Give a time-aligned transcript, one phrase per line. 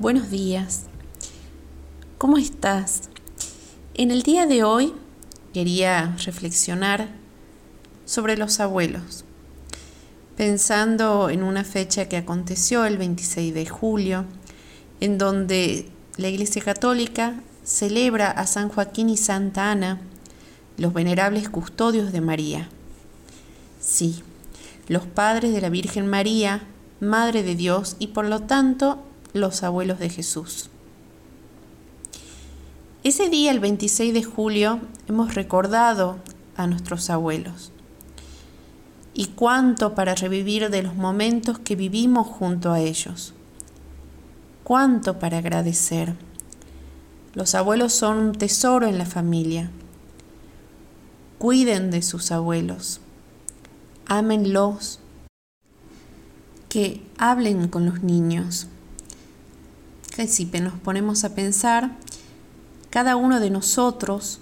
[0.00, 0.84] Buenos días.
[2.18, 3.08] ¿Cómo estás?
[3.94, 4.94] En el día de hoy
[5.52, 7.08] quería reflexionar
[8.04, 9.24] sobre los abuelos,
[10.36, 14.24] pensando en una fecha que aconteció el 26 de julio,
[15.00, 17.34] en donde la Iglesia Católica
[17.64, 19.98] celebra a San Joaquín y Santa Ana,
[20.76, 22.68] los venerables custodios de María.
[23.80, 24.22] Sí,
[24.86, 26.62] los padres de la Virgen María,
[27.00, 30.70] Madre de Dios y por lo tanto los abuelos de Jesús.
[33.04, 36.18] Ese día, el 26 de julio, hemos recordado
[36.56, 37.72] a nuestros abuelos.
[39.14, 43.34] Y cuánto para revivir de los momentos que vivimos junto a ellos.
[44.64, 46.14] Cuánto para agradecer.
[47.34, 49.70] Los abuelos son un tesoro en la familia.
[51.38, 53.00] Cuiden de sus abuelos.
[54.06, 55.00] Ámenlos.
[56.68, 58.68] Que hablen con los niños
[60.26, 61.92] si nos ponemos a pensar,
[62.90, 64.40] cada uno de nosotros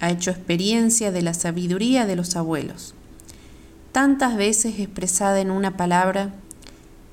[0.00, 2.94] ha hecho experiencia de la sabiduría de los abuelos,
[3.92, 6.34] tantas veces expresada en una palabra,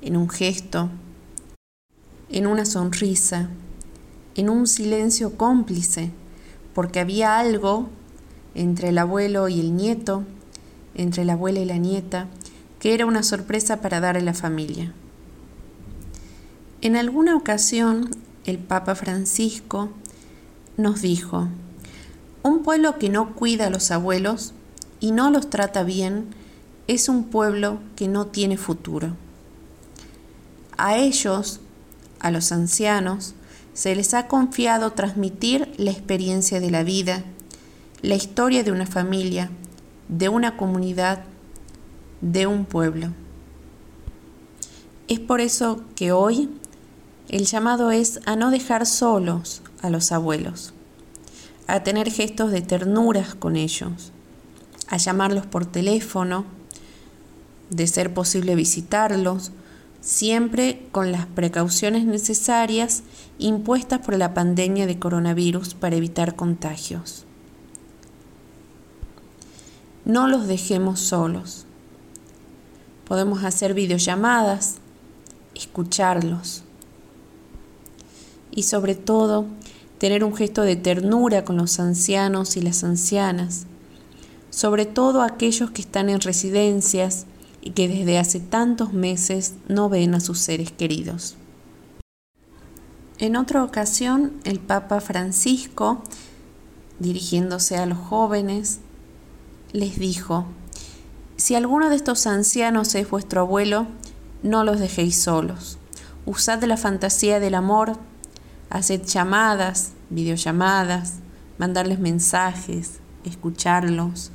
[0.02, 0.90] en un gesto,
[2.30, 3.50] en una sonrisa,
[4.36, 6.10] en un silencio cómplice,
[6.74, 7.90] porque había algo
[8.56, 10.24] entre el abuelo y el nieto,
[10.96, 12.28] entre la abuela y la nieta,
[12.80, 14.94] que era una sorpresa para dar a la familia.
[16.81, 18.09] En alguna ocasión
[18.45, 19.89] el Papa Francisco
[20.77, 21.49] nos dijo,
[22.41, 24.53] un pueblo que no cuida a los abuelos
[25.02, 26.27] y no los trata bien
[26.88, 29.17] es un pueblo que no tiene futuro.
[30.77, 31.59] A ellos,
[32.22, 33.35] a los ancianos,
[33.73, 37.25] se les ha confiado transmitir la experiencia de la vida,
[38.02, 39.52] la historia de una familia,
[40.07, 41.23] de una comunidad,
[42.22, 43.09] de un pueblo.
[45.09, 46.50] Es por eso que hoy
[47.30, 50.73] el llamado es a no dejar solos a los abuelos,
[51.67, 54.12] a tener gestos de ternuras con ellos,
[54.88, 56.45] a llamarlos por teléfono,
[57.69, 59.51] de ser posible visitarlos,
[60.01, 63.03] siempre con las precauciones necesarias
[63.38, 67.25] impuestas por la pandemia de coronavirus para evitar contagios.
[70.03, 71.68] No los dejemos solos.
[73.06, 74.78] Podemos hacer videollamadas,
[75.53, 76.63] escucharlos
[78.59, 79.46] y sobre todo
[80.00, 83.68] tener un gesto de ternura con los ancianos y las ancianas,
[84.50, 87.25] sobre todo aquellos que están en residencias
[87.62, 91.38] y que desde hace tantos meses no ven a sus seres queridos.
[93.18, 96.03] En otra ocasión, el Papa Francisco,
[97.00, 98.80] dirigiéndose a los jóvenes,
[99.72, 100.48] les dijo,
[101.38, 103.88] si alguno de estos ancianos es vuestro abuelo,
[104.44, 105.78] no los dejéis solos.
[106.25, 107.98] Usad la fantasía del amor
[108.69, 111.16] Haced llamadas, videollamadas,
[111.57, 114.31] mandarles mensajes, escucharlos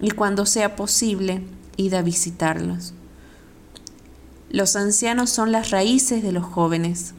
[0.00, 1.42] y cuando sea posible,
[1.76, 2.94] ir a visitarlos.
[4.50, 7.14] Los ancianos son las raíces de los jóvenes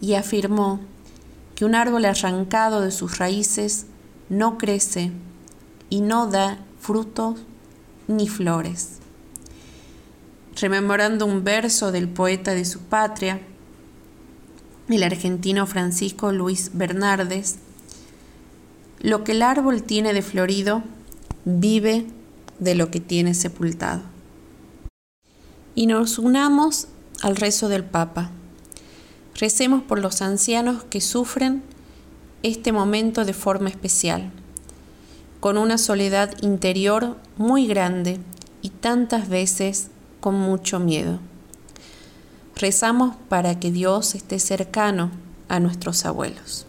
[0.00, 0.80] y afirmó
[1.54, 3.86] que un árbol arrancado de sus raíces
[4.28, 5.12] no crece
[5.90, 7.40] y no da frutos
[8.08, 8.98] ni flores.
[10.56, 13.40] Rememorando un verso del poeta de su patria,
[14.96, 17.56] el argentino Francisco Luis Bernardes,
[19.00, 20.82] lo que el árbol tiene de florido
[21.44, 22.06] vive
[22.58, 24.02] de lo que tiene sepultado.
[25.74, 26.88] Y nos unamos
[27.22, 28.30] al rezo del Papa.
[29.34, 31.62] Recemos por los ancianos que sufren
[32.42, 34.30] este momento de forma especial,
[35.40, 38.18] con una soledad interior muy grande
[38.62, 39.88] y tantas veces
[40.20, 41.20] con mucho miedo.
[42.60, 45.10] Rezamos para que Dios esté cercano
[45.48, 46.66] a nuestros abuelos.